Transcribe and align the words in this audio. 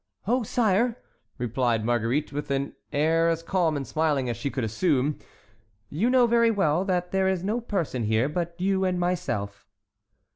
"Oh, 0.25 0.41
sire," 0.41 0.97
replied 1.37 1.85
Marguerite, 1.85 2.33
with 2.33 2.49
an 2.49 2.73
air 2.91 3.29
as 3.29 3.43
calm 3.43 3.77
and 3.77 3.85
smiling 3.85 4.29
as 4.31 4.35
she 4.35 4.49
could 4.49 4.63
assume, 4.63 5.19
"you 5.91 6.09
know 6.09 6.25
very 6.25 6.49
well 6.49 6.83
that 6.85 7.11
there 7.11 7.27
is 7.27 7.43
no 7.43 7.61
person 7.61 8.05
here 8.05 8.27
but 8.27 8.55
you 8.59 8.83
and 8.83 8.99
myself." 8.99 9.67